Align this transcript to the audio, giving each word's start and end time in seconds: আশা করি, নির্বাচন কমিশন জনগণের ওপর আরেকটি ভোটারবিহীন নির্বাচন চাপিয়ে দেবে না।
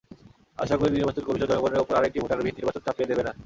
আশা 0.57 0.75
করি, 0.79 0.91
নির্বাচন 0.91 1.23
কমিশন 1.25 1.49
জনগণের 1.51 1.81
ওপর 1.83 1.97
আরেকটি 1.99 2.17
ভোটারবিহীন 2.23 2.57
নির্বাচন 2.57 2.81
চাপিয়ে 2.85 3.09
দেবে 3.11 3.23
না। 3.23 3.31